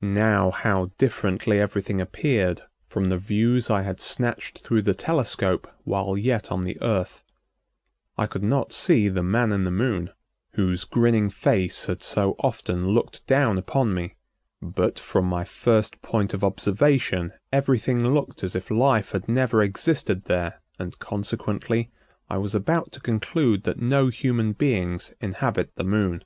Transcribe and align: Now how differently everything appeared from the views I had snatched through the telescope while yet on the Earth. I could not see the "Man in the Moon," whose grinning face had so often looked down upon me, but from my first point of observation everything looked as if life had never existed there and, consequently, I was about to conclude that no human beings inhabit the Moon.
Now 0.00 0.50
how 0.50 0.86
differently 0.96 1.60
everything 1.60 2.00
appeared 2.00 2.62
from 2.88 3.10
the 3.10 3.18
views 3.18 3.68
I 3.68 3.82
had 3.82 4.00
snatched 4.00 4.60
through 4.60 4.80
the 4.80 4.94
telescope 4.94 5.68
while 5.84 6.16
yet 6.16 6.50
on 6.50 6.62
the 6.62 6.80
Earth. 6.80 7.22
I 8.16 8.24
could 8.26 8.42
not 8.42 8.72
see 8.72 9.10
the 9.10 9.22
"Man 9.22 9.52
in 9.52 9.64
the 9.64 9.70
Moon," 9.70 10.12
whose 10.52 10.84
grinning 10.84 11.28
face 11.28 11.84
had 11.84 12.02
so 12.02 12.36
often 12.38 12.88
looked 12.88 13.26
down 13.26 13.58
upon 13.58 13.92
me, 13.92 14.14
but 14.62 14.98
from 14.98 15.26
my 15.26 15.44
first 15.44 16.00
point 16.00 16.32
of 16.32 16.42
observation 16.42 17.34
everything 17.52 18.02
looked 18.14 18.42
as 18.42 18.56
if 18.56 18.70
life 18.70 19.12
had 19.12 19.28
never 19.28 19.62
existed 19.62 20.24
there 20.24 20.62
and, 20.78 20.98
consequently, 21.00 21.90
I 22.30 22.38
was 22.38 22.54
about 22.54 22.92
to 22.92 23.00
conclude 23.00 23.64
that 23.64 23.78
no 23.78 24.08
human 24.08 24.54
beings 24.54 25.12
inhabit 25.20 25.74
the 25.74 25.84
Moon. 25.84 26.24